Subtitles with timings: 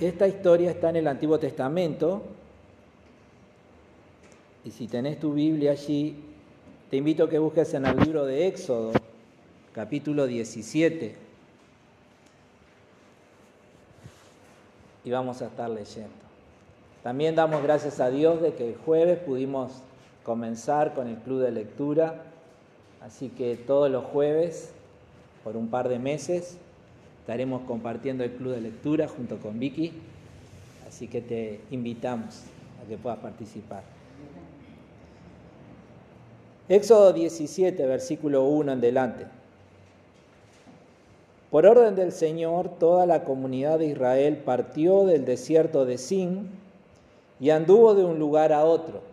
[0.00, 2.22] Esta historia está en el Antiguo Testamento
[4.64, 6.16] y si tenés tu Biblia allí,
[6.90, 8.92] te invito a que busques en el libro de Éxodo,
[9.72, 11.16] capítulo 17.
[15.04, 16.10] Y vamos a estar leyendo.
[17.02, 19.72] También damos gracias a Dios de que el jueves pudimos
[20.22, 22.22] comenzar con el club de lectura.
[23.00, 24.70] Así que todos los jueves,
[25.42, 26.56] por un par de meses,
[27.22, 29.92] estaremos compartiendo el club de lectura junto con Vicky.
[30.88, 32.42] Así que te invitamos
[32.82, 33.84] a que puedas participar.
[36.68, 39.26] Éxodo 17, versículo 1 en delante.
[41.52, 46.50] Por orden del Señor, toda la comunidad de Israel partió del desierto de Sin
[47.38, 49.11] y anduvo de un lugar a otro.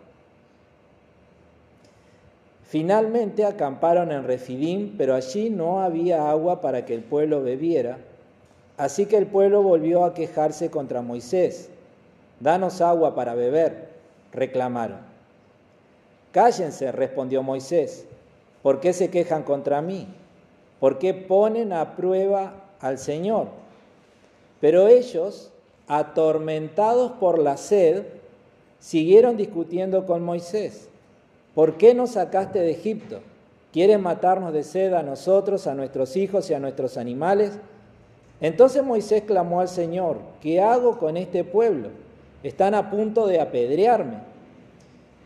[2.70, 7.98] Finalmente acamparon en Refidim, pero allí no había agua para que el pueblo bebiera.
[8.76, 11.68] Así que el pueblo volvió a quejarse contra Moisés.
[12.38, 13.88] Danos agua para beber,
[14.32, 14.98] reclamaron.
[16.30, 18.06] Cállense, respondió Moisés.
[18.62, 20.06] ¿Por qué se quejan contra mí?
[20.78, 23.48] ¿Por qué ponen a prueba al Señor?
[24.60, 25.50] Pero ellos,
[25.88, 28.04] atormentados por la sed,
[28.78, 30.89] siguieron discutiendo con Moisés.
[31.54, 33.20] ¿Por qué nos sacaste de Egipto?
[33.72, 37.58] ¿Quieres matarnos de sed a nosotros, a nuestros hijos y a nuestros animales?
[38.40, 41.88] Entonces Moisés clamó al Señor, ¿qué hago con este pueblo?
[42.42, 44.18] Están a punto de apedrearme.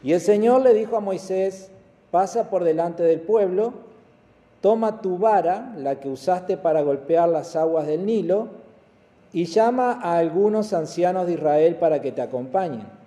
[0.03, 1.71] Y el Señor le dijo a Moisés,
[2.11, 3.73] pasa por delante del pueblo,
[4.61, 8.49] toma tu vara, la que usaste para golpear las aguas del Nilo,
[9.33, 13.04] y llama a algunos ancianos de Israel para que te acompañen.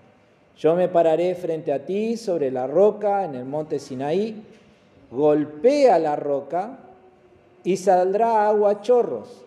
[0.58, 4.44] Yo me pararé frente a ti sobre la roca en el monte Sinaí,
[5.12, 6.80] golpea la roca
[7.64, 9.44] y saldrá agua a chorros.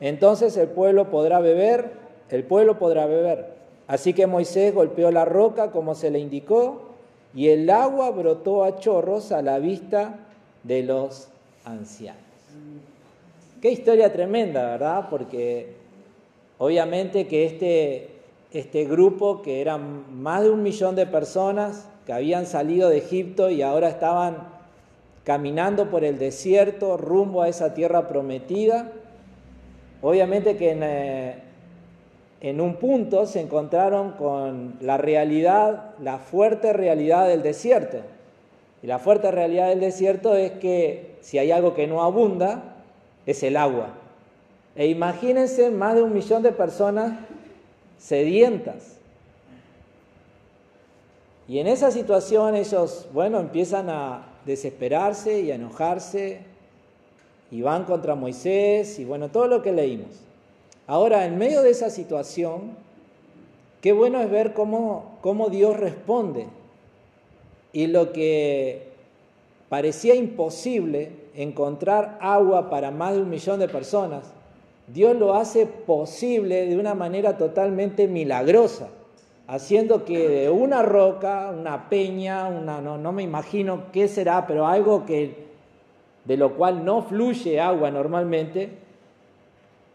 [0.00, 1.92] Entonces el pueblo podrá beber,
[2.28, 3.54] el pueblo podrá beber.
[3.86, 6.82] Así que Moisés golpeó la roca como se le indicó
[7.34, 10.18] y el agua brotó a chorros a la vista
[10.62, 11.28] de los
[11.64, 12.20] ancianos.
[13.62, 15.08] Qué historia tremenda, ¿verdad?
[15.10, 15.74] Porque
[16.58, 18.19] obviamente que este,
[18.52, 23.50] este grupo, que eran más de un millón de personas que habían salido de Egipto
[23.50, 24.48] y ahora estaban
[25.24, 28.90] caminando por el desierto rumbo a esa tierra prometida,
[30.02, 31.34] obviamente que en, eh,
[32.40, 37.98] en un punto se encontraron con la realidad, la fuerte realidad del desierto.
[38.82, 42.76] Y la fuerte realidad del desierto es que si hay algo que no abunda,
[43.26, 43.90] es el agua.
[44.74, 47.12] E imagínense más de un millón de personas
[48.00, 48.96] sedientas.
[51.46, 56.40] Y en esa situación ellos, bueno, empiezan a desesperarse y a enojarse
[57.50, 60.20] y van contra Moisés y bueno, todo lo que leímos.
[60.86, 62.76] Ahora, en medio de esa situación,
[63.80, 66.46] qué bueno es ver cómo, cómo Dios responde.
[67.72, 68.88] Y lo que
[69.68, 74.32] parecía imposible, encontrar agua para más de un millón de personas,
[74.92, 78.88] Dios lo hace posible de una manera totalmente milagrosa,
[79.46, 84.66] haciendo que de una roca, una peña, una, no, no me imagino qué será, pero
[84.66, 85.46] algo que,
[86.24, 88.70] de lo cual no fluye agua normalmente,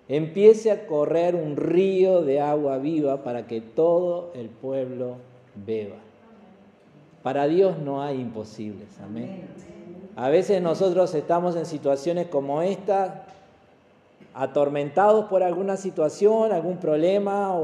[0.07, 5.17] empiece a correr un río de agua viva para que todo el pueblo
[5.65, 5.97] beba.
[7.23, 9.47] Para Dios no hay imposibles, amén.
[10.15, 13.25] A veces nosotros estamos en situaciones como esta,
[14.35, 17.55] atormentados por alguna situación, algún problema,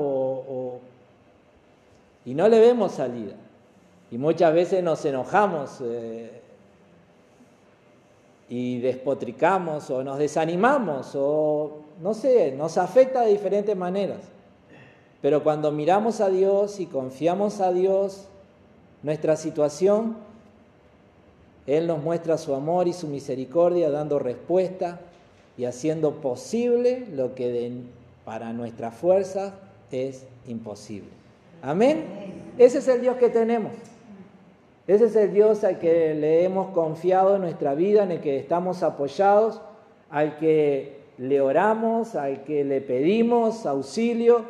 [2.25, 3.33] y no le vemos salida.
[4.09, 6.41] Y muchas veces nos enojamos eh,
[8.49, 14.19] y despotricamos o nos desanimamos o no sé, nos afecta de diferentes maneras.
[15.21, 18.27] Pero cuando miramos a Dios y confiamos a Dios,
[19.03, 20.15] nuestra situación,
[21.67, 24.99] Él nos muestra su amor y su misericordia dando respuesta
[25.57, 27.71] y haciendo posible lo que
[28.25, 29.53] para nuestra fuerza
[29.91, 31.09] es imposible.
[31.61, 32.05] Amén.
[32.57, 33.73] Ese es el Dios que tenemos.
[34.87, 38.37] Ese es el Dios al que le hemos confiado en nuestra vida, en el que
[38.37, 39.61] estamos apoyados,
[40.09, 44.43] al que le oramos, al que le pedimos auxilio,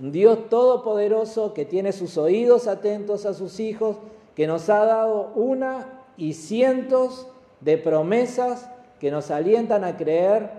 [0.00, 3.96] un Dios todopoderoso que tiene sus oídos atentos a sus hijos,
[4.34, 5.86] que nos ha dado una
[6.16, 7.28] y cientos
[7.60, 8.68] de promesas
[9.00, 10.50] que nos alientan a creer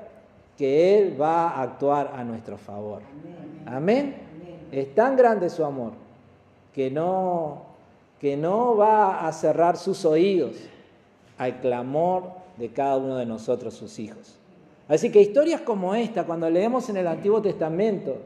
[0.57, 3.01] que Él va a actuar a nuestro favor.
[3.65, 4.15] Amén.
[4.71, 5.93] Es tan grande su amor
[6.73, 7.63] que no,
[8.19, 10.55] que no va a cerrar sus oídos
[11.37, 12.23] al clamor
[12.57, 14.37] de cada uno de nosotros, sus hijos.
[14.87, 18.17] Así que historias como esta, cuando leemos en el Antiguo Testamento,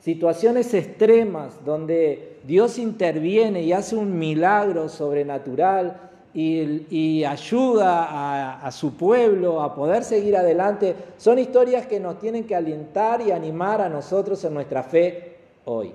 [0.00, 9.62] situaciones extremas donde Dios interviene y hace un milagro sobrenatural y, ayuda a, su pueblo
[9.62, 14.42] a poder seguir adelante, son historias que nos tienen que alentar y animar a nosotros
[14.44, 15.92] en nuestra fe hoy.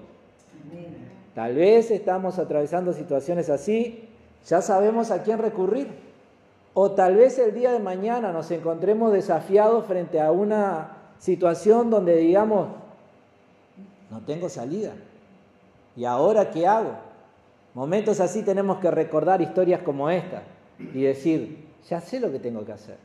[1.33, 4.07] Tal vez estamos atravesando situaciones así,
[4.47, 6.07] ya sabemos a quién recurrir.
[6.73, 12.15] O tal vez el día de mañana nos encontremos desafiados frente a una situación donde
[12.17, 12.67] digamos,
[14.11, 14.93] no tengo salida.
[15.95, 17.06] ¿Y ahora qué hago?
[17.77, 20.41] Momentos así tenemos que recordar historias como esta
[20.95, 22.97] y decir, ya sé lo que tengo que hacer.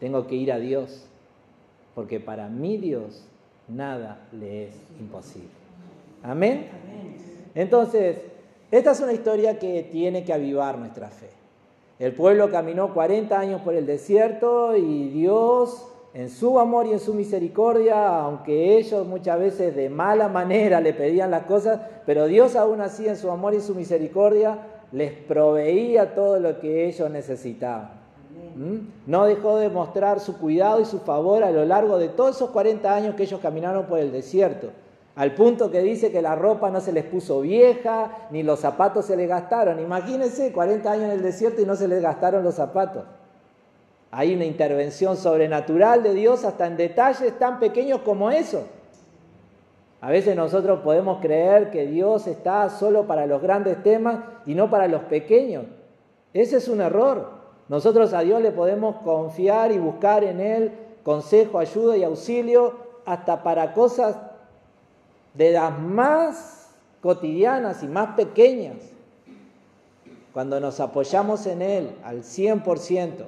[0.00, 1.06] Tengo que ir a Dios,
[1.94, 3.24] porque para mí Dios
[3.68, 5.50] nada le es imposible.
[6.24, 6.66] Amén.
[7.54, 8.18] Entonces,
[8.72, 11.30] esta es una historia que tiene que avivar nuestra fe.
[12.00, 17.00] El pueblo caminó 40 años por el desierto y Dios en su amor y en
[17.00, 22.54] su misericordia, aunque ellos muchas veces de mala manera le pedían las cosas, pero Dios
[22.54, 24.58] aún así en su amor y su misericordia
[24.92, 28.02] les proveía todo lo que ellos necesitaban.
[28.54, 29.10] ¿Mm?
[29.10, 32.50] No dejó de mostrar su cuidado y su favor a lo largo de todos esos
[32.50, 34.68] 40 años que ellos caminaron por el desierto,
[35.16, 39.06] al punto que dice que la ropa no se les puso vieja, ni los zapatos
[39.06, 39.78] se les gastaron.
[39.78, 43.04] Imagínense 40 años en el desierto y no se les gastaron los zapatos.
[44.14, 48.66] Hay una intervención sobrenatural de Dios hasta en detalles tan pequeños como eso.
[50.02, 54.68] A veces nosotros podemos creer que Dios está solo para los grandes temas y no
[54.68, 55.64] para los pequeños.
[56.34, 57.30] Ese es un error.
[57.68, 60.72] Nosotros a Dios le podemos confiar y buscar en Él
[61.02, 62.74] consejo, ayuda y auxilio
[63.06, 64.16] hasta para cosas
[65.32, 66.70] de las más
[67.00, 68.76] cotidianas y más pequeñas.
[70.34, 73.24] Cuando nos apoyamos en Él al 100%,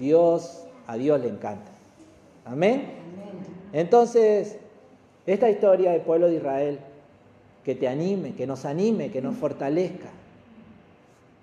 [0.00, 1.70] Dios, a Dios le encanta.
[2.44, 2.86] Amén.
[3.72, 4.56] Entonces,
[5.26, 6.80] esta historia del pueblo de Israel,
[7.64, 10.08] que te anime, que nos anime, que nos fortalezca.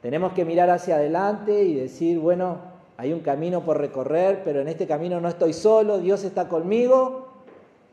[0.02, 2.58] Tenemos que mirar hacia adelante y decir, bueno,
[2.98, 7.28] hay un camino por recorrer, pero en este camino no estoy solo, Dios está conmigo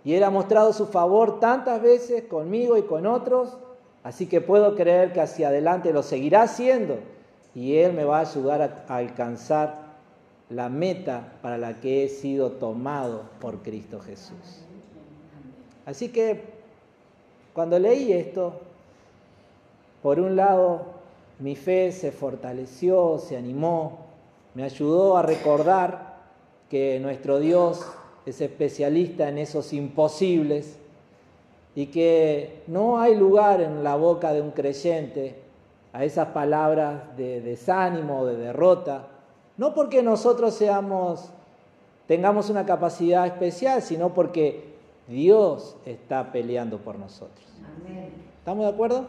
[0.04, 3.58] y Él ha mostrado su favor tantas veces conmigo y con otros,
[4.02, 6.96] así que puedo creer que hacia adelante lo seguirá haciendo
[7.54, 9.83] y Él me va a ayudar a alcanzar
[10.54, 14.62] la meta para la que he sido tomado por Cristo Jesús.
[15.84, 16.42] Así que
[17.52, 18.60] cuando leí esto,
[20.02, 20.94] por un lado
[21.40, 24.06] mi fe se fortaleció, se animó,
[24.54, 26.14] me ayudó a recordar
[26.70, 27.84] que nuestro Dios
[28.24, 30.78] es especialista en esos imposibles
[31.74, 35.34] y que no hay lugar en la boca de un creyente
[35.92, 39.08] a esas palabras de desánimo o de derrota,
[39.56, 41.30] no porque nosotros seamos,
[42.06, 44.74] tengamos una capacidad especial, sino porque
[45.08, 47.46] Dios está peleando por nosotros.
[48.38, 49.06] ¿Estamos de acuerdo?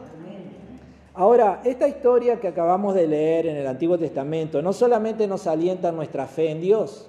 [1.14, 5.90] Ahora, esta historia que acabamos de leer en el Antiguo Testamento no solamente nos alienta
[5.90, 7.08] nuestra fe en Dios,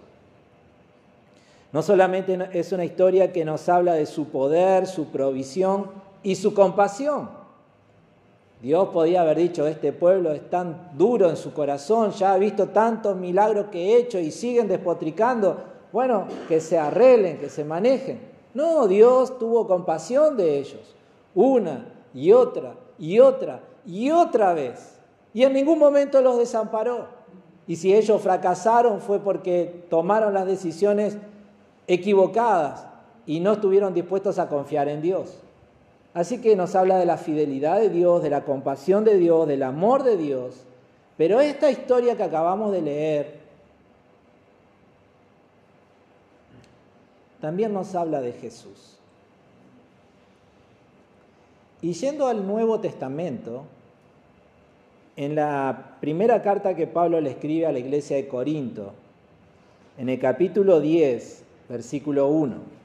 [1.73, 5.91] no solamente es una historia que nos habla de su poder, su provisión
[6.23, 7.29] y su compasión,
[8.61, 12.69] Dios podía haber dicho, este pueblo es tan duro en su corazón, ya ha visto
[12.69, 15.57] tantos milagros que he hecho y siguen despotricando.
[15.91, 18.19] Bueno, que se arreglen, que se manejen.
[18.53, 20.95] No, Dios tuvo compasión de ellos,
[21.35, 24.99] una y otra y otra y otra vez.
[25.33, 27.05] Y en ningún momento los desamparó.
[27.67, 31.17] Y si ellos fracasaron fue porque tomaron las decisiones
[31.85, 32.87] equivocadas
[33.25, 35.37] y no estuvieron dispuestos a confiar en Dios.
[36.13, 39.63] Así que nos habla de la fidelidad de Dios, de la compasión de Dios, del
[39.63, 40.63] amor de Dios.
[41.17, 43.39] Pero esta historia que acabamos de leer
[47.41, 48.97] también nos habla de Jesús.
[51.81, 53.65] Y yendo al Nuevo Testamento,
[55.15, 58.93] en la primera carta que Pablo le escribe a la iglesia de Corinto,
[59.97, 62.76] en el capítulo 10, versículo 1.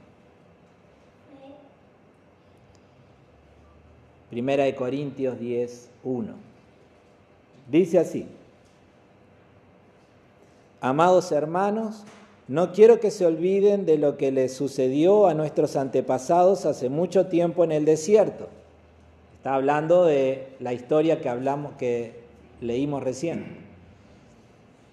[4.33, 6.33] Primera de Corintios 10, 1.
[7.71, 8.27] Dice así,
[10.81, 12.03] amados hermanos,
[12.49, 17.27] no quiero que se olviden de lo que les sucedió a nuestros antepasados hace mucho
[17.27, 18.49] tiempo en el desierto.
[19.37, 22.15] Está hablando de la historia que hablamos, que
[22.63, 23.59] leímos recién.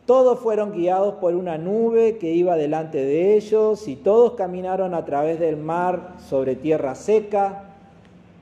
[0.05, 5.05] Todos fueron guiados por una nube que iba delante de ellos y todos caminaron a
[5.05, 7.68] través del mar sobre tierra seca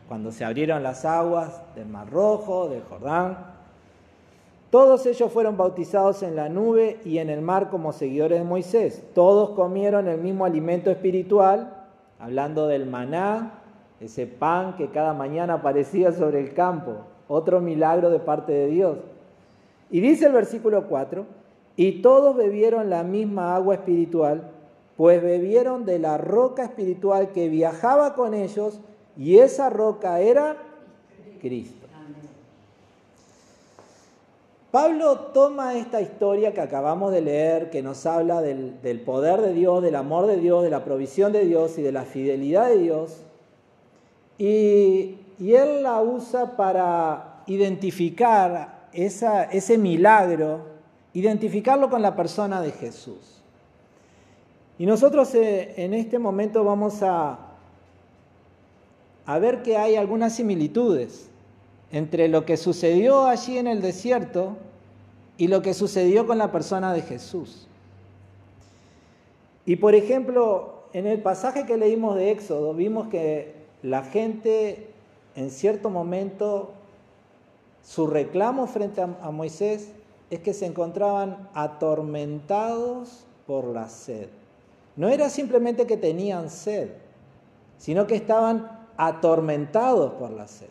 [0.07, 3.37] cuando se abrieron las aguas del Mar Rojo, del Jordán.
[4.69, 9.03] Todos ellos fueron bautizados en la nube y en el mar como seguidores de Moisés.
[9.13, 11.73] Todos comieron el mismo alimento espiritual
[12.19, 13.61] hablando del maná,
[13.99, 16.97] ese pan que cada mañana aparecía sobre el campo,
[17.27, 18.97] otro milagro de parte de Dios.
[19.89, 21.25] Y dice el versículo 4,
[21.75, 24.51] y todos bebieron la misma agua espiritual,
[24.97, 28.81] pues bebieron de la roca espiritual que viajaba con ellos,
[29.17, 30.57] y esa roca era
[31.41, 31.87] Cristo.
[34.71, 39.81] Pablo toma esta historia que acabamos de leer, que nos habla del, poder de Dios,
[39.81, 43.21] del amor de Dios, de la provisión de Dios y de la fidelidad de Dios,
[44.37, 50.61] y, él la usa para identificar ese milagro,
[51.13, 53.41] identificarlo con la persona de Jesús.
[54.79, 57.46] Y nosotros eh, en este momento vamos a,
[59.27, 61.29] a ver que hay algunas similitudes
[61.91, 64.57] entre lo que sucedió allí en el desierto
[65.37, 67.67] y lo que sucedió con la persona de Jesús.
[69.67, 73.53] Y por ejemplo, en el pasaje que leímos de Éxodo, vimos que
[73.83, 74.87] la gente
[75.37, 76.71] en cierto momento,
[77.83, 79.91] su reclamo frente a, Moisés
[80.31, 84.29] es que se encontraban atormentados por la sed.
[84.95, 86.89] No era simplemente que tenían sed,
[87.77, 90.69] sino que estaban atormentados por la sed.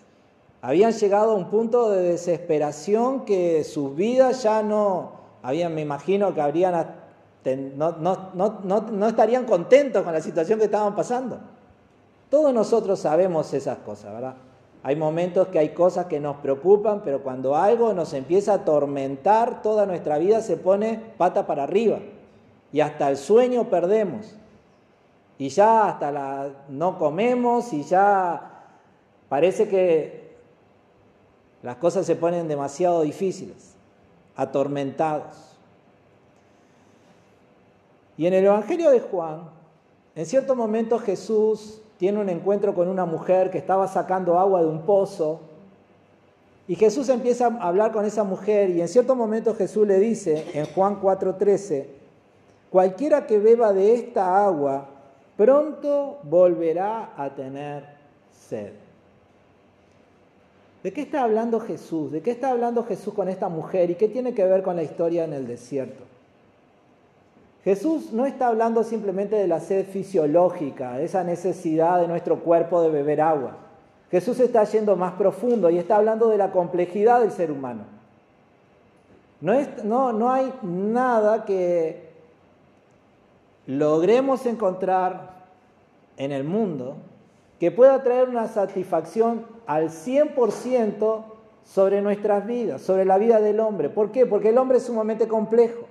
[0.62, 6.34] Habían llegado a un punto de desesperación que sus vidas ya no, habían, me imagino
[6.34, 6.94] que habrían,
[7.76, 11.38] no, no, estarían contentos con la situación que estaban pasando.
[12.28, 14.34] Todos nosotros sabemos esas cosas, ¿verdad?
[14.82, 19.62] Hay momentos que hay cosas que nos preocupan, pero cuando algo nos empieza a atormentar,
[19.62, 21.98] toda nuestra vida se pone pata para arriba.
[22.72, 24.34] Y hasta el sueño perdemos.
[25.38, 28.64] Y ya hasta la no comemos y ya
[29.28, 30.36] parece que
[31.62, 33.74] las cosas se ponen demasiado difíciles,
[34.34, 35.56] atormentados.
[38.16, 39.50] Y en el Evangelio de Juan,
[40.14, 44.68] en cierto momento Jesús tiene un encuentro con una mujer que estaba sacando agua de
[44.68, 45.40] un pozo.
[46.68, 50.46] Y Jesús empieza a hablar con esa mujer y en cierto momento Jesús le dice
[50.54, 51.86] en Juan 4:13,
[52.70, 54.88] cualquiera que beba de esta agua
[55.36, 57.84] pronto volverá a tener
[58.32, 58.72] sed.
[60.82, 62.12] ¿De qué está hablando Jesús?
[62.12, 63.90] ¿De qué está hablando Jesús con esta mujer?
[63.90, 66.04] ¿Y qué tiene que ver con la historia en el desierto?
[67.64, 72.90] Jesús no está hablando simplemente de la sed fisiológica, esa necesidad de nuestro cuerpo de
[72.90, 73.56] beber agua.
[74.12, 77.82] Jesús está yendo más profundo y está hablando de la complejidad del ser humano.
[79.40, 79.52] No,
[79.82, 82.05] no, no hay nada que
[83.66, 85.44] logremos encontrar
[86.16, 86.96] en el mundo
[87.58, 91.24] que pueda traer una satisfacción al 100%
[91.64, 93.88] sobre nuestras vidas, sobre la vida del hombre.
[93.88, 94.26] ¿Por qué?
[94.26, 95.86] Porque el hombre es sumamente complejo.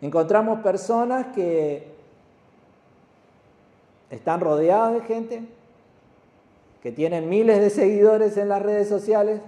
[0.00, 1.92] Encontramos personas que
[4.10, 5.42] están rodeadas de gente,
[6.82, 9.40] que tienen miles de seguidores en las redes sociales,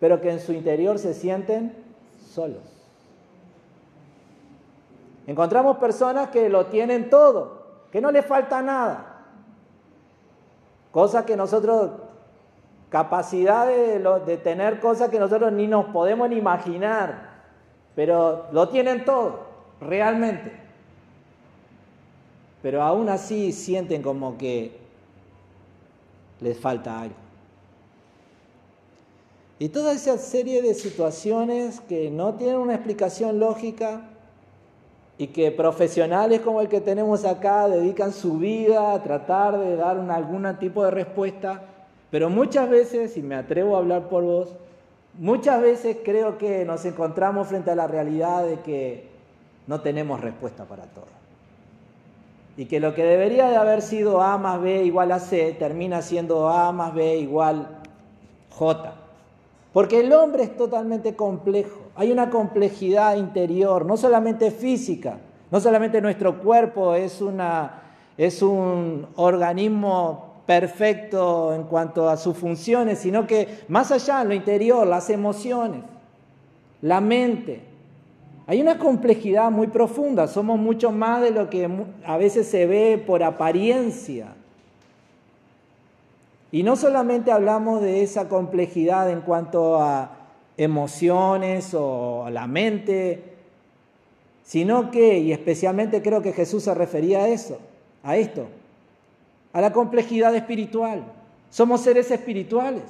[0.00, 1.72] pero que en su interior se sienten
[2.32, 2.75] solos.
[5.26, 9.16] Encontramos personas que lo tienen todo, que no les falta nada,
[10.96, 11.90] Cosas que nosotros,
[12.88, 17.42] capacidad de, tener cosas que nosotros ni nos podemos ni imaginar,
[17.94, 19.40] pero lo tienen todo,
[19.78, 20.52] realmente.
[22.62, 24.78] Pero aún así sienten como que
[26.40, 27.16] les falta algo.
[29.58, 34.00] Y toda esa serie de situaciones que no tienen una explicación lógica,
[35.18, 39.98] y que profesionales como el que tenemos acá dedican su vida a tratar de dar
[40.10, 41.62] algún tipo de respuesta,
[42.10, 44.54] pero muchas veces, y me atrevo a hablar por vos,
[45.18, 49.08] muchas veces creo que nos encontramos frente a la realidad de que
[49.66, 51.06] no tenemos respuesta para todo.
[52.58, 56.00] Y que lo que debería de haber sido A más B igual a C termina
[56.02, 57.68] siendo A más B igual
[58.50, 58.94] J.
[59.72, 61.85] Porque el hombre es totalmente complejo.
[61.96, 65.18] Hay una complejidad interior, no solamente física,
[65.50, 67.22] no solamente nuestro cuerpo es,
[68.18, 74.34] es un organismo perfecto en cuanto a sus funciones, sino que más allá, en lo
[74.34, 75.82] interior, las emociones,
[76.82, 77.62] la mente.
[78.46, 81.68] Hay una complejidad muy profunda, somos mucho más de lo que
[82.04, 84.34] a veces se ve por apariencia.
[86.52, 90.25] Y no solamente hablamos de esa complejidad en cuanto a
[90.56, 93.22] emociones o la mente,
[94.42, 97.58] sino que, y especialmente creo que Jesús se refería a eso,
[98.02, 98.46] a esto,
[99.52, 101.04] a la complejidad espiritual.
[101.50, 102.84] Somos seres espirituales,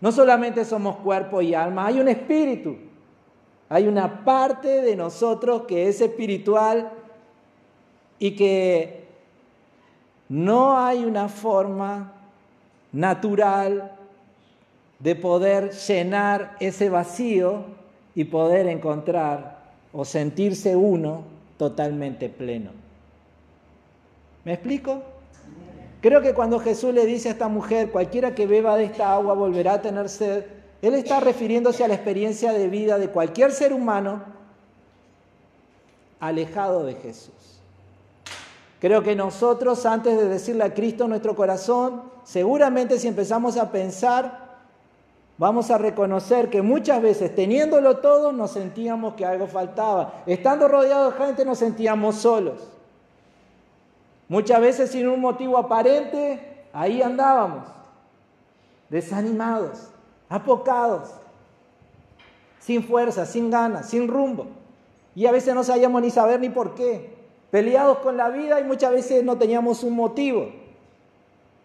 [0.00, 2.76] no solamente somos cuerpo y alma, hay un espíritu,
[3.68, 6.92] hay una parte de nosotros que es espiritual
[8.18, 9.06] y que
[10.28, 12.12] No hay una forma
[12.92, 13.97] natural
[14.98, 17.64] de poder llenar ese vacío
[18.14, 19.58] y poder encontrar
[19.92, 21.22] o sentirse uno
[21.56, 22.70] totalmente pleno.
[24.44, 25.02] ¿Me explico?
[26.00, 29.34] Creo que cuando Jesús le dice a esta mujer, cualquiera que beba de esta agua
[29.34, 30.44] volverá a tener sed,
[30.80, 34.22] Él está refiriéndose a la experiencia de vida de cualquier ser humano
[36.20, 37.32] alejado de Jesús.
[38.80, 44.47] Creo que nosotros, antes de decirle a Cristo nuestro corazón, seguramente si empezamos a pensar,
[45.38, 50.22] vamos a reconocer que muchas veces teniéndolo todo nos sentíamos que algo faltaba.
[50.26, 52.68] Estando rodeados de gente nos sentíamos solos.
[54.28, 57.64] Muchas veces sin un motivo aparente, ahí andábamos,
[58.90, 59.88] desanimados,
[60.28, 61.08] apocados,
[62.58, 64.48] sin fuerza, sin ganas, sin rumbo.
[65.14, 67.16] Y a veces no sabíamos ni saber ni por qué.
[67.50, 70.52] Peleados con la vida y muchas veces no teníamos un motivo.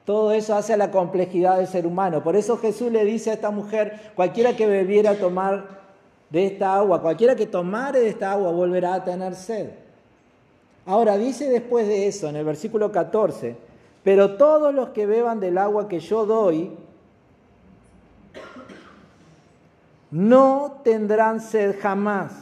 [0.06, 2.24] Todo eso hace a la complejidad del ser humano.
[2.24, 5.82] Por eso Jesús le dice a esta mujer, cualquiera que bebiera tomar
[6.30, 9.70] de esta agua, cualquiera que tomare de esta agua volverá a tener sed.
[10.86, 13.56] Ahora dice después de eso, en el versículo 14,
[14.04, 16.72] pero todos los que beban del agua que yo doy,
[20.12, 22.34] no tendrán sed jamás.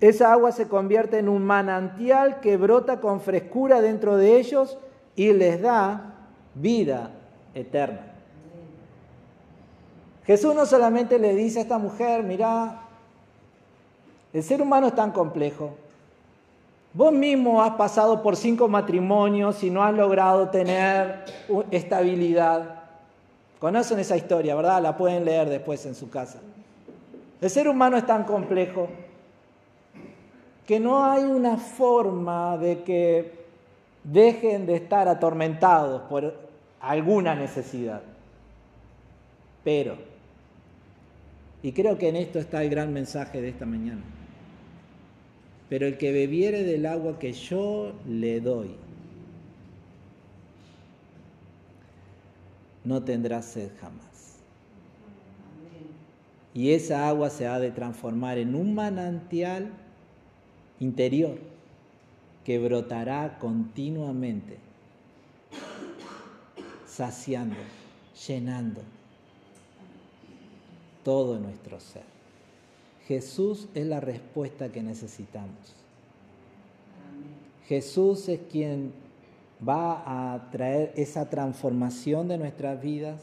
[0.00, 4.78] Esa agua se convierte en un manantial que brota con frescura dentro de ellos
[5.16, 6.11] y les da
[6.54, 7.10] vida
[7.54, 8.06] eterna.
[10.24, 12.82] Jesús no solamente le dice a esta mujer, mira,
[14.32, 15.76] el ser humano es tan complejo,
[16.94, 21.24] Vos mismo has pasado por cinco matrimonios y no has logrado tener
[21.70, 22.82] estabilidad.
[23.58, 24.82] Conocen esa historia, ¿verdad?
[24.82, 26.40] La pueden leer después en su casa.
[27.40, 28.88] El ser humano es tan complejo
[30.66, 33.41] que no hay una forma de que
[34.04, 36.34] dejen de estar atormentados por
[36.80, 38.02] alguna necesidad.
[39.64, 39.96] Pero,
[41.62, 44.02] y creo que en esto está el gran mensaje de esta mañana,
[45.68, 48.74] pero el que bebiere del agua que yo le doy,
[52.84, 54.40] no tendrá sed jamás.
[56.54, 59.70] Y esa agua se ha de transformar en un manantial
[60.80, 61.51] interior
[62.44, 64.58] que brotará continuamente,
[66.86, 67.56] saciando,
[68.26, 68.82] llenando
[71.04, 72.04] todo nuestro ser.
[73.06, 75.74] Jesús es la respuesta que necesitamos.
[77.66, 78.92] Jesús es quien
[79.66, 83.22] va a traer esa transformación de nuestras vidas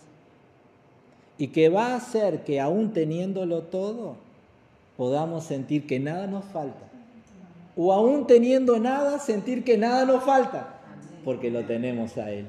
[1.38, 4.16] y que va a hacer que aún teniéndolo todo,
[4.98, 6.90] podamos sentir que nada nos falta.
[7.82, 10.82] O aún teniendo nada, sentir que nada nos falta,
[11.24, 12.46] porque lo tenemos a Él.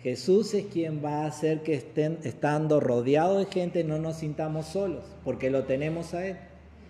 [0.00, 4.66] Jesús es quien va a hacer que estén, estando rodeados de gente no nos sintamos
[4.66, 6.36] solos, porque lo tenemos a Él.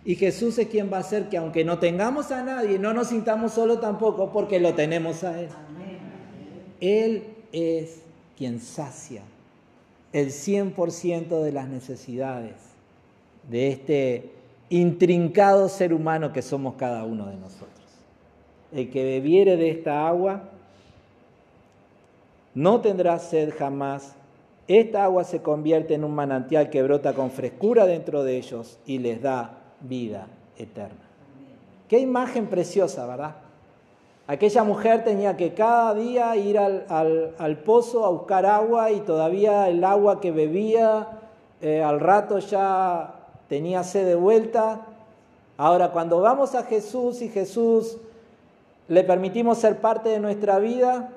[0.05, 3.09] Y Jesús es quien va a hacer que aunque no tengamos a nadie, no nos
[3.09, 5.49] sintamos solos tampoco, porque lo tenemos a Él.
[6.83, 8.03] Él es
[8.37, 9.23] quien sacia
[10.13, 12.57] el 100% de las necesidades
[13.49, 14.42] de este
[14.73, 17.69] intrincado ser humano que somos cada uno de nosotros.
[18.73, 20.45] El que bebiere de esta agua
[22.55, 24.15] no tendrá sed jamás.
[24.67, 28.99] Esta agua se convierte en un manantial que brota con frescura dentro de ellos y
[28.99, 31.05] les da vida eterna.
[31.87, 33.35] Qué imagen preciosa, ¿verdad?
[34.27, 39.85] Aquella mujer tenía que cada día ir al, pozo a buscar agua y todavía el
[39.85, 41.09] agua que bebía
[41.61, 43.22] eh, al rato ya
[43.53, 44.81] tenía sed de vuelta.
[45.59, 47.99] Ahora, cuando vamos a Jesús y Jesús
[48.89, 51.11] le permitimos ser parte de nuestra vida,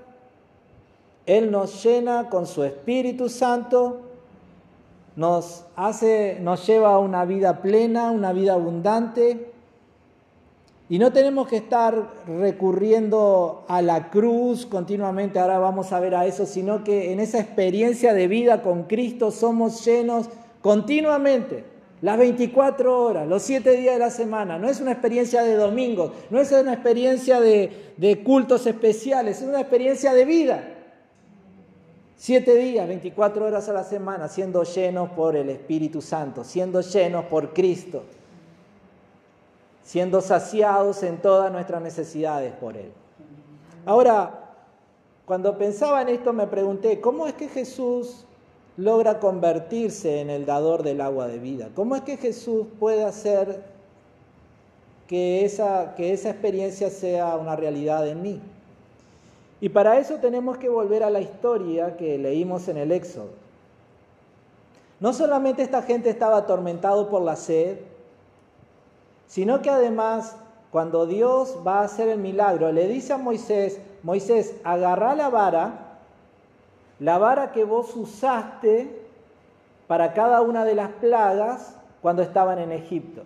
[1.26, 4.02] él nos llena con su Espíritu Santo,
[5.16, 9.54] nos hace, nos lleva a una vida plena, una vida abundante.
[10.90, 16.26] Y no tenemos que estar recurriendo a la cruz continuamente, ahora vamos a ver a
[16.26, 20.28] eso, sino que en esa experiencia de vida con Cristo somos llenos
[20.62, 21.75] continuamente,
[22.06, 24.60] las 24 horas, los 7 días de la semana.
[24.60, 29.48] No es una experiencia de domingo, no es una experiencia de, de cultos especiales, es
[29.48, 30.64] una experiencia de vida.
[32.16, 37.26] Siete días, 24 horas a la semana, siendo llenos por el Espíritu Santo, siendo llenos
[37.26, 38.04] por Cristo,
[39.84, 42.92] siendo saciados en todas nuestras necesidades por Él.
[43.84, 44.54] Ahora,
[45.26, 48.28] cuando pensaba en esto me pregunté, ¿cómo es que Jesús
[48.78, 51.70] logra convertirse en el dador del agua de vida?
[51.76, 53.64] ¿Cómo es que Jesús puede hacer
[55.08, 58.42] que esa, que esa experiencia sea una realidad en mí?
[59.62, 63.30] Y para eso tenemos que volver a la historia que leímos en el Éxodo.
[65.00, 67.80] No solamente esta gente estaba atormentado por la sed,
[69.28, 70.36] sino que además
[70.72, 75.85] cuando Dios va a hacer el milagro, le dice a Moisés, Moisés, agarrá la vara,
[77.00, 79.02] la vara que vos usaste
[79.88, 83.24] para cada una de las plagas cuando estaban en Egipto.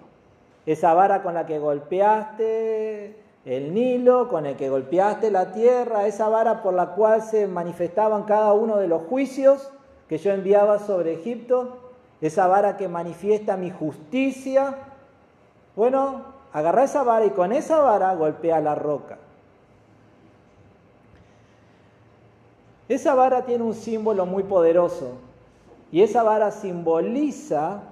[0.65, 6.29] Esa vara con la que golpeaste el Nilo, con el que golpeaste la tierra, esa
[6.29, 9.71] vara por la cual se manifestaban cada uno de los juicios
[10.07, 11.77] que yo enviaba sobre Egipto,
[12.21, 14.75] esa vara que manifiesta mi justicia.
[15.75, 19.17] Bueno, agarra esa vara y con esa vara golpea la roca.
[22.89, 25.11] Esa vara tiene un símbolo muy poderoso
[25.91, 27.83] y esa vara simboliza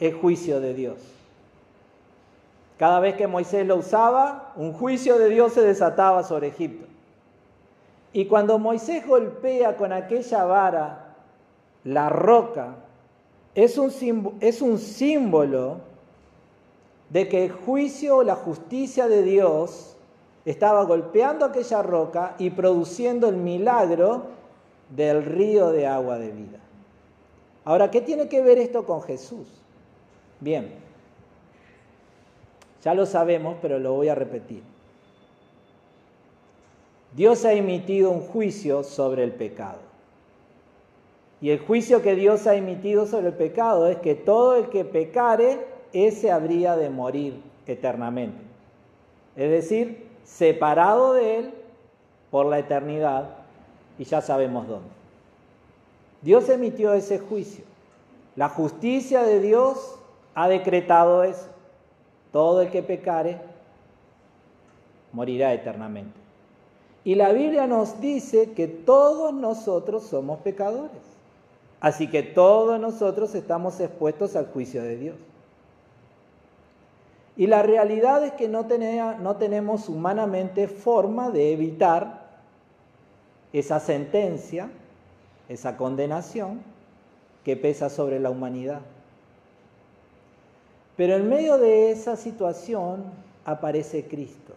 [0.00, 0.98] el juicio de Dios.
[2.76, 6.86] Cada vez que Moisés lo usaba, un juicio de Dios se desataba sobre Egipto.
[8.12, 11.14] Y cuando Moisés golpea con aquella vara
[11.84, 12.74] la roca,
[13.54, 15.78] es un, es un símbolo
[17.10, 19.96] de que el juicio o la justicia de Dios
[20.44, 24.26] estaba golpeando aquella roca y produciendo el milagro
[24.94, 26.58] del río de agua de vida.
[27.64, 29.46] Ahora, ¿qué tiene que ver esto con Jesús?
[30.40, 30.70] Bien,
[32.82, 34.62] ya lo sabemos, pero lo voy a repetir.
[37.14, 39.78] Dios ha emitido un juicio sobre el pecado.
[41.40, 44.84] Y el juicio que Dios ha emitido sobre el pecado es que todo el que
[44.84, 48.42] pecare ese habría de morir eternamente.
[49.36, 51.54] Es decir, separado de Él
[52.30, 53.30] por la eternidad
[53.98, 54.88] y ya sabemos dónde.
[56.22, 57.64] Dios emitió ese juicio.
[58.36, 59.96] La justicia de Dios
[60.34, 61.48] ha decretado eso.
[62.30, 63.40] Todo el que pecare
[65.12, 66.18] morirá eternamente.
[67.04, 70.90] Y la Biblia nos dice que todos nosotros somos pecadores.
[71.80, 75.16] Así que todos nosotros estamos expuestos al juicio de Dios.
[77.38, 78.66] Y la realidad es que no,
[79.20, 82.26] no tenemos humanamente forma de evitar
[83.52, 84.68] esa sentencia,
[85.48, 86.60] esa condenación
[87.44, 88.80] que pesa sobre la humanidad.
[90.96, 93.04] Pero en medio de esa situación
[93.44, 94.54] aparece Cristo.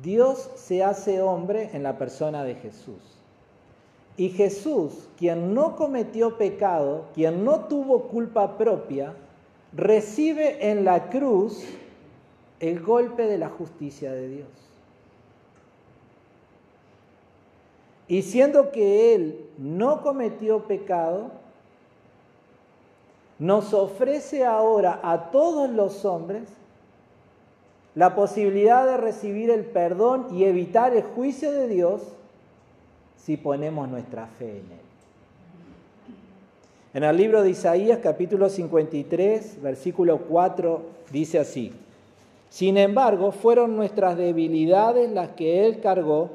[0.00, 3.18] Dios se hace hombre en la persona de Jesús.
[4.16, 9.12] Y Jesús, quien no cometió pecado, quien no tuvo culpa propia,
[9.72, 11.64] recibe en la cruz
[12.60, 14.48] el golpe de la justicia de Dios.
[18.06, 21.30] Y siendo que Él no cometió pecado,
[23.38, 26.42] nos ofrece ahora a todos los hombres
[27.94, 32.02] la posibilidad de recibir el perdón y evitar el juicio de Dios
[33.16, 34.80] si ponemos nuestra fe en Él.
[36.92, 41.72] En el libro de Isaías capítulo 53, versículo 4, dice así,
[42.50, 46.30] sin embargo, fueron nuestras debilidades las que Él cargó,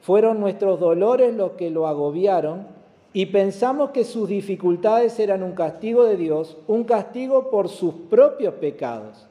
[0.00, 2.66] fueron nuestros dolores los que lo agobiaron,
[3.12, 8.54] y pensamos que sus dificultades eran un castigo de Dios, un castigo por sus propios
[8.54, 9.26] pecados.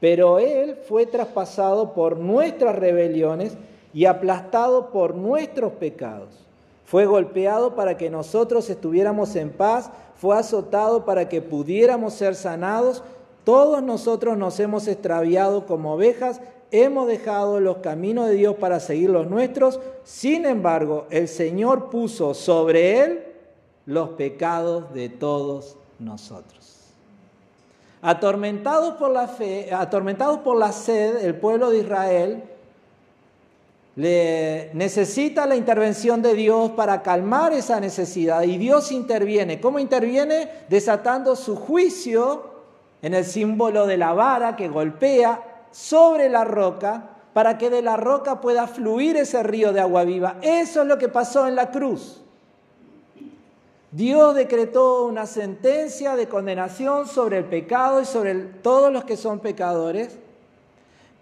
[0.00, 3.56] Pero Él fue traspasado por nuestras rebeliones
[3.92, 6.44] y aplastado por nuestros pecados.
[6.84, 13.02] Fue golpeado para que nosotros estuviéramos en paz, fue azotado para que pudiéramos ser sanados.
[13.44, 19.10] Todos nosotros nos hemos extraviado como ovejas, hemos dejado los caminos de Dios para seguir
[19.10, 19.80] los nuestros.
[20.02, 23.24] Sin embargo, el Señor puso sobre él
[23.86, 26.72] los pecados de todos nosotros.
[28.00, 32.42] Atormentados por la fe, atormentados por la sed, el pueblo de Israel
[33.96, 39.60] le necesita la intervención de Dios para calmar esa necesidad y Dios interviene.
[39.60, 40.48] ¿Cómo interviene?
[40.68, 42.53] Desatando su juicio
[43.04, 47.96] en el símbolo de la vara que golpea sobre la roca para que de la
[47.96, 50.36] roca pueda fluir ese río de agua viva.
[50.42, 52.20] Eso es lo que pasó en la cruz.
[53.92, 59.38] Dios decretó una sentencia de condenación sobre el pecado y sobre todos los que son
[59.38, 60.18] pecadores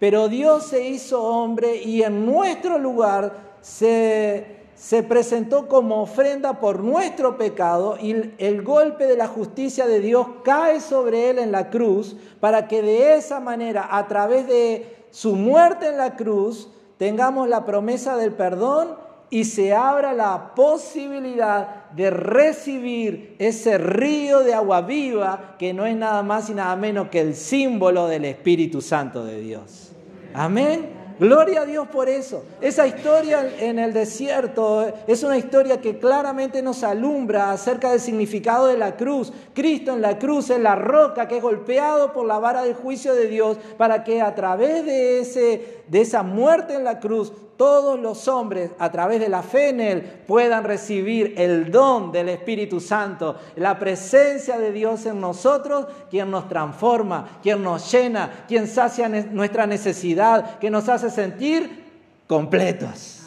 [0.03, 4.62] pero Dios se hizo hombre y en nuestro lugar se,
[5.01, 10.81] presentó como ofrenda por nuestro pecado y el golpe de la justicia de Dios cae
[10.81, 15.87] sobre él en la cruz para que de esa manera, a través de su muerte
[15.87, 18.97] en la cruz, tengamos la promesa del perdón
[19.29, 25.95] y se abra la posibilidad de recibir ese río de agua viva que no es
[25.95, 29.93] nada más y nada menos que el símbolo del Espíritu Santo de Dios.
[30.33, 31.02] Amén.
[31.19, 32.43] Gloria a Dios por eso.
[32.61, 38.67] Esa historia en el desierto es una historia que claramente nos alumbra acerca del significado
[38.67, 39.31] de la cruz.
[39.53, 43.13] Cristo en la cruz es la roca que es golpeado por la vara del juicio
[43.13, 47.31] de Dios para que a través de, ese, de esa muerte en la cruz
[47.63, 52.27] todos los hombres a través de la fe en Él puedan recibir el don del
[52.27, 58.67] Espíritu Santo, la presencia de Dios en nosotros, quien nos transforma, quien nos llena, quien
[58.67, 61.85] sacia nuestra necesidad, que nos hace sentir
[62.27, 63.21] completos.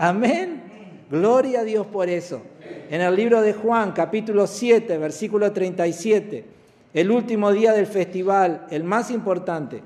[0.00, 0.64] Amén.
[1.08, 2.42] Gloria a Dios por eso.
[2.90, 6.44] En el libro de Juan, capítulo 7, versículo 37,
[6.92, 9.80] el último día del festival, el más importante,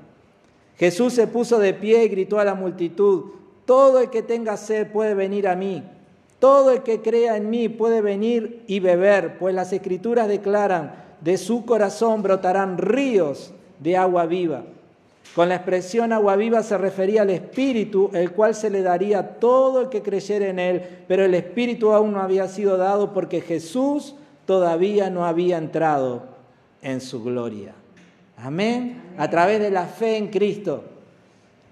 [0.79, 4.91] Jesús se puso de pie y gritó a la multitud, todo el que tenga sed
[4.91, 5.83] puede venir a mí.
[6.39, 11.37] Todo el que crea en mí puede venir y beber, pues las escrituras declaran, de
[11.37, 14.63] su corazón brotarán ríos de agua viva.
[15.35, 19.27] Con la expresión agua viva se refería al Espíritu, el cual se le daría a
[19.35, 23.39] todo el que creyera en él, pero el Espíritu aún no había sido dado porque
[23.39, 26.23] Jesús todavía no había entrado
[26.81, 27.73] en su gloria.
[28.35, 29.13] Amén.
[29.17, 30.83] A través de la fe en Cristo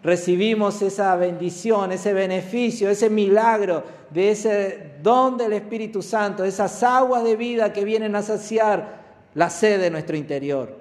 [0.04, 7.24] recibimos esa bendición, ese beneficio, ese milagro de ese don del Espíritu Santo, esas aguas
[7.24, 9.00] de vida que vienen a saciar
[9.34, 10.76] la sed de nuestro interior.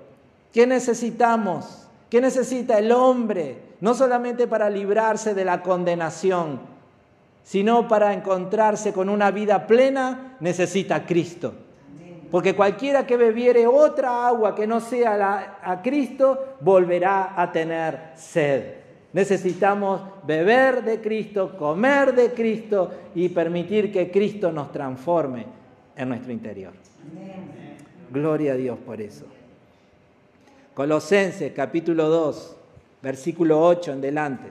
[0.52, 1.88] ¿Qué necesitamos?
[2.08, 3.68] ¿Qué necesita el hombre?
[3.80, 6.60] No solamente para librarse de la condenación,
[7.42, 11.54] sino para encontrarse con una vida plena, necesita Cristo.
[12.30, 18.12] Porque cualquiera que bebiere otra agua que no sea la, a Cristo, volverá a tener
[18.16, 18.77] sed.
[19.12, 25.46] Necesitamos beber de Cristo, comer de Cristo y permitir que Cristo nos transforme
[25.96, 26.72] en nuestro interior.
[28.10, 29.24] Gloria a Dios por eso.
[30.74, 32.56] Colosenses capítulo 2,
[33.02, 34.48] versículo 8 en delante.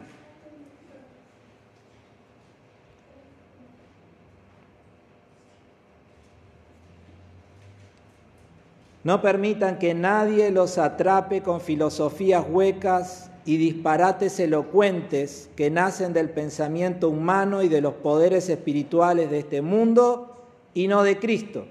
[9.03, 16.29] No permitan que nadie los atrape con filosofías huecas y disparates elocuentes que nacen del
[16.29, 20.35] pensamiento humano y de los poderes espirituales de este mundo
[20.73, 21.65] y no de Cristo.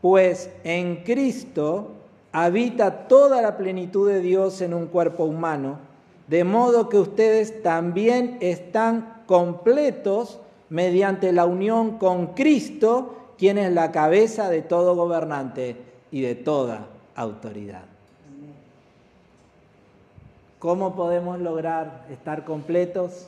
[0.00, 1.90] Pues en Cristo
[2.32, 5.78] habita toda la plenitud de Dios en un cuerpo humano,
[6.26, 10.40] de modo que ustedes también están completos
[10.70, 15.76] mediante la unión con Cristo, quien es la cabeza de todo gobernante
[16.10, 17.93] y de toda autoridad.
[20.64, 23.26] ¿Cómo podemos lograr estar completos?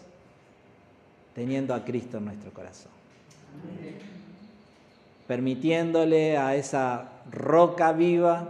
[1.34, 2.90] Teniendo a Cristo en nuestro corazón.
[5.26, 8.48] Permitiéndole a esa roca viva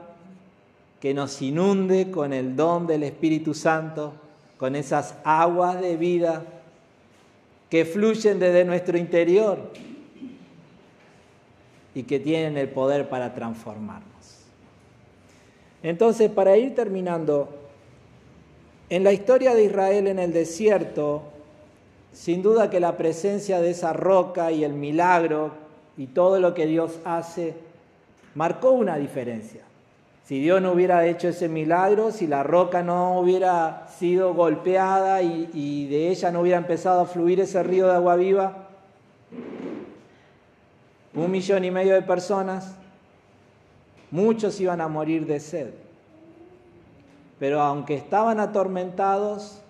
[1.00, 4.12] que nos inunde con el don del Espíritu Santo,
[4.56, 6.44] con esas aguas de vida
[7.68, 9.72] que fluyen desde nuestro interior
[11.92, 14.44] y que tienen el poder para transformarnos.
[15.82, 17.65] Entonces, para ir terminando,
[18.88, 21.22] en la historia de Israel en el desierto,
[22.12, 25.52] sin duda que la presencia de esa roca y el milagro
[25.96, 27.54] y todo lo que Dios hace
[28.34, 29.62] marcó una diferencia.
[30.24, 35.86] Si Dios no hubiera hecho ese milagro, si la roca no hubiera sido golpeada y,
[35.86, 38.68] de ella no hubiera empezado a fluir ese río de agua viva,
[41.14, 42.74] un millón y medio de personas,
[44.10, 45.85] muchos iban a morir de sed.
[47.38, 49.60] Pero aunque estaban atormentados,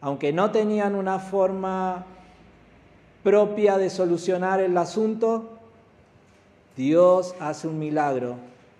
[0.00, 2.06] aunque no tenían una forma
[3.22, 5.58] propia de solucionar el asunto,
[6.76, 8.36] Dios hace un milagro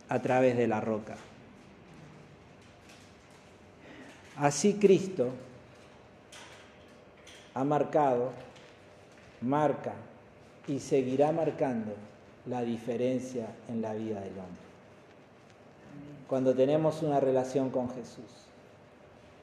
[0.08, 1.16] a través de la roca.
[4.36, 5.28] Así Cristo
[7.52, 8.30] ha marcado,
[9.42, 9.92] marca
[10.66, 11.92] y seguirá marcando
[12.46, 14.69] la diferencia en la vida del hombre
[16.30, 18.46] cuando tenemos una relación con Jesús,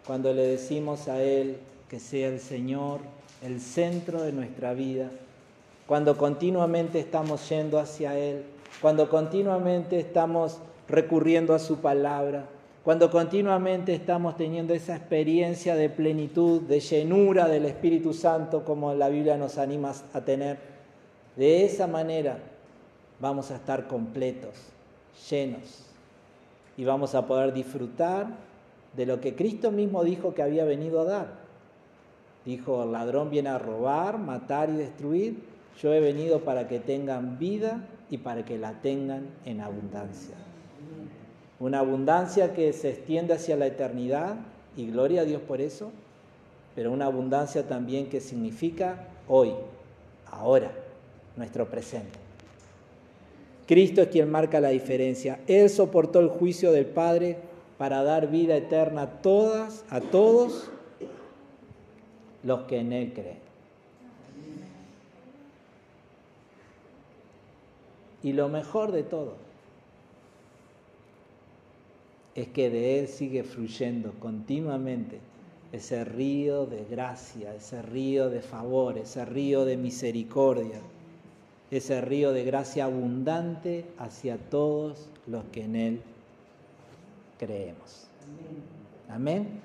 [0.05, 1.57] cuando le decimos a Él
[1.89, 3.01] que sea el Señor
[3.43, 5.09] el centro de nuestra vida,
[5.85, 8.45] cuando continuamente estamos yendo hacia Él,
[8.81, 12.45] cuando continuamente estamos recurriendo a su palabra,
[12.85, 19.09] cuando continuamente estamos teniendo esa experiencia de plenitud, de llenura del Espíritu Santo como la
[19.09, 20.57] Biblia nos anima a tener,
[21.35, 22.39] de esa manera
[23.19, 24.53] vamos a estar completos,
[25.29, 25.86] llenos
[26.77, 28.27] y vamos a poder disfrutar
[28.95, 31.27] de lo que Cristo mismo dijo que había venido a dar.
[32.45, 35.43] Dijo, el ladrón viene a robar, matar y destruir.
[35.81, 40.35] Yo he venido para que tengan vida y para que la tengan en abundancia.
[41.59, 44.37] Una abundancia que se extiende hacia la eternidad
[44.75, 45.91] y gloria a Dios por eso.
[46.75, 49.51] pero una abundancia también que significa hoy,
[50.29, 50.71] ahora,
[51.35, 52.26] nuestro presente.
[53.67, 55.41] Cristo es quien marca la diferencia.
[55.45, 57.37] Él soportó el juicio del Padre
[57.77, 60.69] para dar vida eterna a todas, a todos
[62.43, 63.47] los que en Él creen.
[68.23, 69.35] Y lo mejor de todo
[72.35, 75.19] es que de Él sigue fluyendo continuamente
[75.71, 80.79] ese río de gracia, ese río de favor, ese río de misericordia,
[81.71, 86.01] ese río de gracia abundante hacia todos los que en Él
[87.37, 88.07] creemos.
[89.09, 89.61] Amén.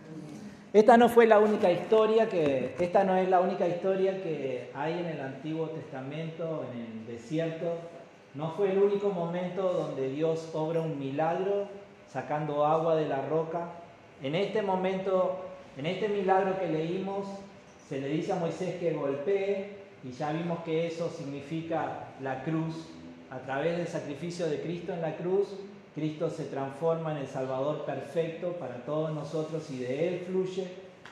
[0.72, 4.94] Esta no fue la única historia que, esta no es la única historia que hay
[4.94, 7.74] en el Antiguo Testamento, en el desierto.
[8.34, 11.68] No fue el único momento donde Dios obra un milagro
[12.08, 13.68] sacando agua de la roca.
[14.22, 15.36] En este momento,
[15.76, 17.26] en este milagro que leímos,
[17.88, 22.74] se le dice a Moisés que golpee y ya vimos que eso significa la cruz.
[23.30, 25.48] A través del sacrificio de Cristo en la cruz,
[25.94, 30.66] Cristo se transforma en el Salvador perfecto para todos nosotros y de Él fluye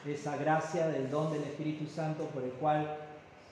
[0.07, 2.97] esa gracia del don del Espíritu Santo por el cual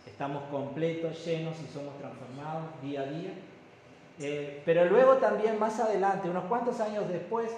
[0.06, 3.30] estamos completos, llenos y somos transformados día a día.
[4.20, 7.50] Eh, pero luego también más adelante, unos cuantos años después,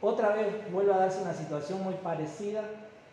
[0.00, 2.62] otra vez vuelve a darse una situación muy parecida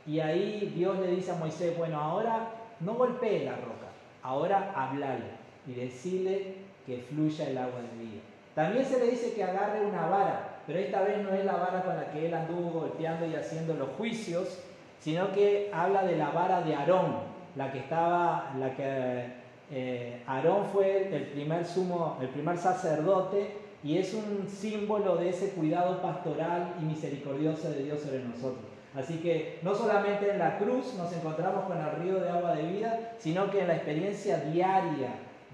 [0.05, 2.49] y ahí Dios le dice a Moisés, bueno, ahora
[2.81, 3.82] no golpee la roca,
[4.23, 5.25] ahora hablale
[5.67, 6.55] y decirle
[6.85, 8.21] que fluya el agua de vida.
[8.55, 11.83] También se le dice que agarre una vara, pero esta vez no es la vara
[11.83, 14.59] con la que él anduvo golpeando y haciendo los juicios,
[14.99, 17.17] sino que habla de la vara de Aarón,
[17.55, 19.25] la que estaba, la que
[19.71, 25.49] eh, Aarón fue el primer sumo, el primer sacerdote y es un símbolo de ese
[25.49, 28.72] cuidado pastoral y misericordioso de Dios sobre nosotros.
[28.95, 32.63] Así que no solamente en la cruz nos encontramos con el río de agua de
[32.63, 35.09] vida, sino que en la experiencia diaria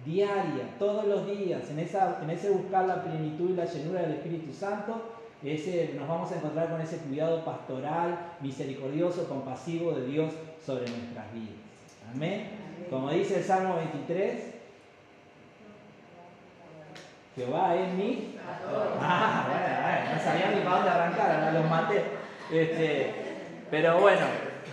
[0.05, 4.13] diaria, todos los días, en, esa, en ese buscar la plenitud y la llenura del
[4.13, 5.01] Espíritu Santo,
[5.43, 10.33] ese, nos vamos a encontrar con ese cuidado pastoral, misericordioso, compasivo de Dios
[10.65, 11.55] sobre nuestras vidas.
[12.13, 12.49] Amén.
[12.89, 14.55] Como dice el Salmo 23,
[17.35, 18.35] Jehová es mi.
[19.01, 22.03] Ah, bueno, no sabía ni para dónde arrancar, ahora los maté.
[22.51, 23.28] Este,
[23.69, 24.25] pero bueno,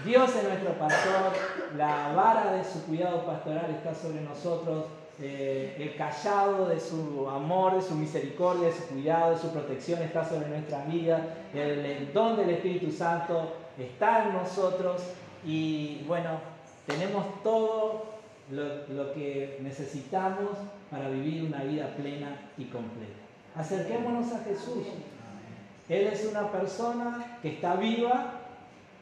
[0.05, 1.33] Dios es nuestro pastor,
[1.77, 4.87] la vara de su cuidado pastoral está sobre nosotros
[5.19, 10.03] eh, el callado de su amor, de su misericordia, de su cuidado, de su protección
[10.03, 11.23] está sobre nuestra vida,
[11.55, 15.03] el, don del Espíritu Santo está en nosotros
[15.43, 16.33] y bueno,
[16.87, 18.05] tenemos todo
[18.51, 20.51] lo, que necesitamos
[20.91, 23.17] para vivir una vida plena y completa.
[23.57, 24.87] Acerquémonos a Jesús.
[25.89, 28.33] Él es una persona que está viva.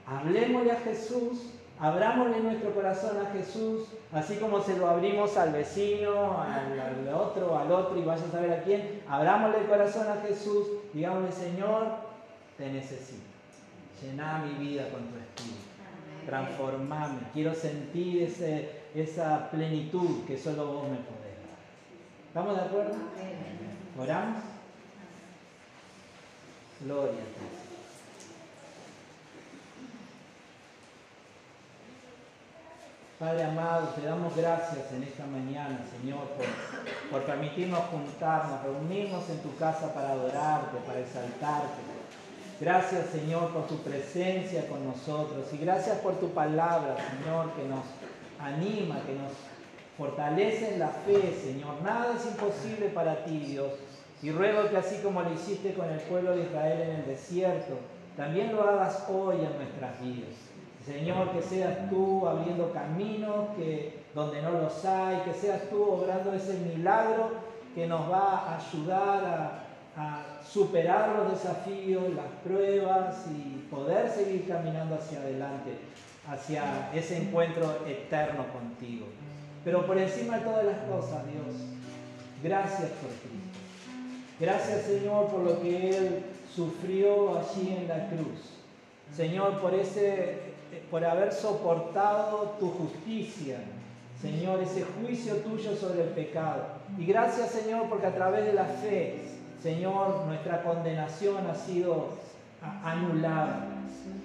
[0.06, 6.40] Hablemosle a Jesús, Abrámosle nuestro corazón a Jesús, así como se lo abrimos al vecino,
[6.40, 9.02] al, otro, al otro, y vaya a saber a quién.
[9.08, 11.96] Abrámosle el corazón a Jesús, digámosle, Señor,
[12.56, 13.24] te necesito.
[14.00, 15.64] Llená mi vida con tu espíritu.
[16.26, 17.18] Transformame.
[17.32, 22.28] Quiero sentir ese, esa plenitud que solo vos me podés dar.
[22.28, 22.94] ¿Estamos de acuerdo?
[23.98, 24.42] ¿Oramos?
[26.80, 27.63] Gloria a Dios.
[33.18, 36.22] Padre amado, te damos gracias en esta mañana, Señor,
[37.12, 41.79] por, permitirnos juntarnos, reunirnos en tu casa para adorarte, para exaltarte.
[42.61, 47.85] Gracias, Señor, por tu presencia con nosotros y gracias por tu palabra, Señor, que nos
[48.40, 49.33] anima, que nos
[49.96, 51.83] fortalece en la fe, Señor.
[51.85, 53.74] Nada es imposible para ti, Dios.
[54.22, 57.79] Y ruego que así como lo hiciste con el pueblo de Israel en el desierto,
[58.16, 60.53] también lo hagas hoy en nuestras vidas.
[60.86, 66.34] Señor, que seas tú abriendo caminos que, donde no los hay, que seas tú obrando
[66.34, 67.30] ese milagro
[67.74, 69.60] que nos va a ayudar a,
[70.44, 75.70] superar los desafíos, las pruebas y poder seguir caminando hacia adelante,
[76.28, 79.06] hacia ese encuentro eterno contigo.
[79.64, 81.56] Pero por encima de todas las cosas, Dios,
[82.42, 83.58] gracias por Cristo.
[84.38, 86.24] Gracias, Señor, por lo que Él
[86.54, 88.54] sufrió allí en la cruz.
[89.17, 90.54] Señor, por ese
[90.90, 93.58] por haber soportado tu justicia,
[94.21, 96.62] Señor, ese juicio tuyo sobre el pecado.
[96.98, 99.19] Y gracias, Señor, porque a través de la fe,
[99.62, 102.10] Señor, nuestra condenación ha sido
[102.83, 103.67] anulada.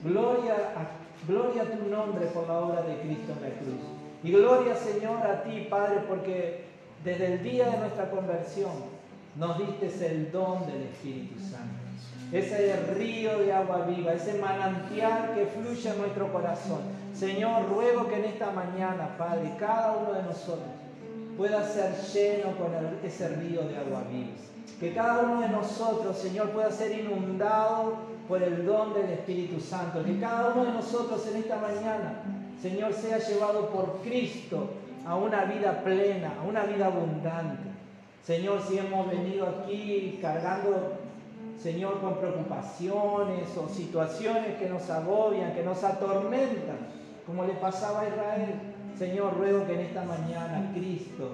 [0.04, 3.82] Gloria a, gloria a tu nombre por la obra de Cristo en la cruz.
[4.24, 6.66] Y gloria, Señor, a ti, Padre, porque
[7.04, 8.72] desde el día de nuestra conversión
[9.36, 11.89] nos diste el don del Espíritu Santo.
[12.32, 16.82] Ese río de agua viva, ese manantial que fluye en nuestro corazón.
[17.14, 20.68] Señor, ruego que en esta mañana, Padre, cada uno de nosotros
[21.36, 22.68] pueda ser lleno con
[23.04, 24.30] ese río de agua viva.
[24.80, 27.96] Que cada uno de nosotros, Señor, pueda ser inundado
[28.28, 30.04] por el don del Espíritu Santo.
[30.04, 32.22] Que cada uno de nosotros en esta mañana,
[32.62, 34.70] Señor, sea llevado por Cristo
[35.06, 37.70] a una vida plena, a una vida abundante.
[38.24, 40.99] Señor, si hemos venido aquí cargando,
[41.62, 46.78] Señor, con preocupaciones o situaciones que nos agobian, que nos atormentan,
[47.26, 48.55] como le pasaba a Israel,
[48.97, 51.32] Señor, ruego que en esta mañana Cristo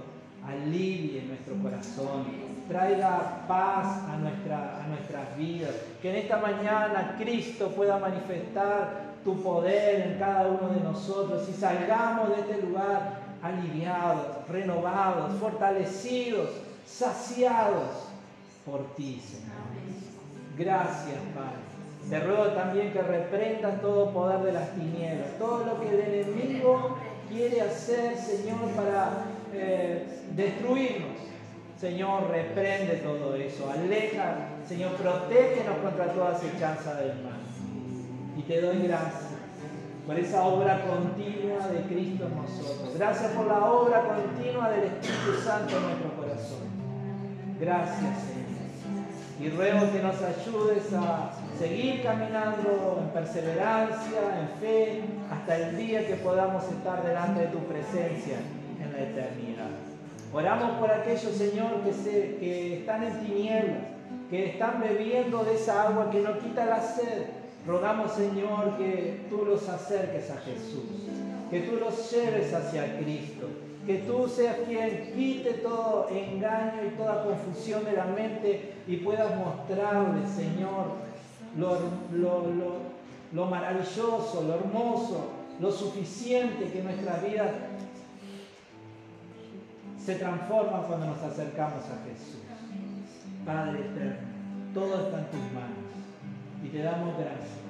[0.48, 2.26] alivie nuestro corazón,
[2.68, 5.72] traiga paz a, nuestra, a nuestras vidas,
[6.02, 11.54] que en esta mañana Cristo pueda manifestar tu poder en cada uno de nosotros y
[11.54, 16.50] salgamos de este lugar aliviados, renovados, fortalecidos,
[16.86, 17.90] saciados
[18.66, 19.75] por ti, Señor.
[20.58, 21.66] Gracias, Padre.
[22.10, 26.98] Te ruego también que reprendas todo poder de las tinieblas, todo lo que el enemigo
[27.30, 31.18] quiere hacer, Señor, para eh, destruirnos.
[31.80, 34.36] Señor, reprende todo eso, aleja,
[34.68, 37.40] Señor, protégenos contra toda acechanza del mal.
[38.38, 39.26] Y te doy gracias
[40.06, 42.94] por esa obra continua de Cristo en nosotros.
[42.96, 46.60] Gracias por la obra continua del Espíritu Santo en nuestro corazón.
[47.60, 48.35] Gracias, Señor.
[49.46, 51.30] Y ruego que nos ayudes a
[51.60, 57.60] seguir caminando en perseverancia, en fe, hasta el día que podamos estar delante de tu
[57.60, 58.38] presencia
[58.84, 59.70] en la eternidad.
[60.34, 63.84] Oramos por aquellos, Señor, que, se, que están en tinieblas,
[64.32, 67.28] que están bebiendo de esa agua que no quita la sed.
[67.68, 71.06] Rogamos, Señor, que tú los acerques a Jesús,
[71.52, 73.48] que tú los lleves hacia Cristo,
[73.86, 79.38] que tú seas quien quite todo engaño y toda confusión de la mente y puedas
[79.38, 81.06] mostrarle, Señor,
[81.58, 81.78] lo,
[83.32, 85.30] lo, maravilloso, lo hermoso,
[85.60, 87.52] lo suficiente que nuestra vida
[90.04, 92.42] se transforma cuando nos acercamos a Jesús.
[93.46, 94.18] Padre eterno,
[94.74, 95.86] todo está en tus manos
[96.64, 97.66] y te damos gracias.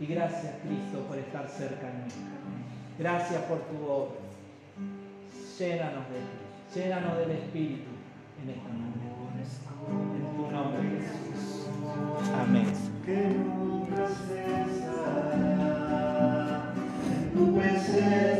[0.00, 2.24] Y gracias Cristo por estar cerca de nosotros.
[2.98, 4.23] Gracias por tu obra
[5.58, 7.90] llénanos de ti, llénanos del Espíritu
[8.42, 9.04] en esta noche.
[10.16, 11.68] En tu nombre, Jesús.
[12.40, 12.66] Amén.
[13.04, 14.92] Que tu presencia,
[17.34, 18.33] tu presencia.